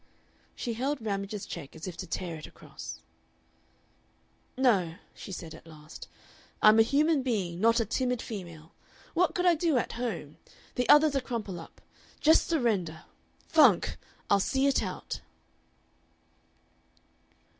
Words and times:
She 0.55 0.73
held 0.73 0.99
Ramage's 0.99 1.45
check 1.45 1.75
as 1.75 1.85
if 1.85 1.95
to 1.97 2.07
tear 2.07 2.35
it 2.37 2.47
across. 2.47 3.01
"No," 4.57 4.95
she 5.13 5.31
said 5.31 5.53
at 5.53 5.67
last; 5.67 6.07
"I'm 6.59 6.79
a 6.79 6.81
human 6.81 7.21
being 7.21 7.59
not 7.61 7.79
a 7.79 7.85
timid 7.85 8.19
female. 8.19 8.71
What 9.13 9.35
could 9.35 9.45
I 9.45 9.53
do 9.53 9.77
at 9.77 9.91
home? 9.91 10.37
The 10.73 10.89
other's 10.89 11.13
a 11.13 11.21
crumple 11.21 11.59
up 11.59 11.81
just 12.19 12.47
surrender. 12.47 13.03
Funk! 13.47 13.97
I'll 14.27 14.39
see 14.39 14.65
it 14.65 14.81
out." 14.81 15.21